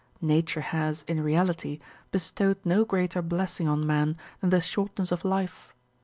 [0.23, 5.75] I^ature has, in realit)', bestowed no greater blessing on man than the shortness of life.